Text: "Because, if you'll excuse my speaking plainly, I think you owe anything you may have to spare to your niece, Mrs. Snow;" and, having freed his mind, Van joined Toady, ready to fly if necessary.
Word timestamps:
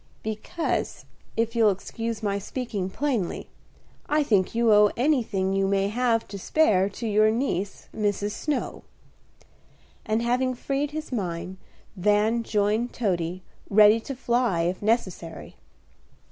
"Because, 0.23 1.05
if 1.37 1.55
you'll 1.55 1.69
excuse 1.69 2.23
my 2.23 2.39
speaking 2.39 2.89
plainly, 2.89 3.51
I 4.09 4.23
think 4.23 4.55
you 4.55 4.73
owe 4.73 4.89
anything 4.97 5.53
you 5.53 5.67
may 5.67 5.89
have 5.89 6.27
to 6.29 6.39
spare 6.39 6.89
to 6.89 7.07
your 7.07 7.29
niece, 7.29 7.87
Mrs. 7.95 8.31
Snow;" 8.31 8.81
and, 10.03 10.23
having 10.23 10.55
freed 10.55 10.89
his 10.89 11.11
mind, 11.11 11.57
Van 11.95 12.41
joined 12.41 12.93
Toady, 12.93 13.43
ready 13.69 13.99
to 13.99 14.15
fly 14.15 14.61
if 14.61 14.81
necessary. 14.81 15.55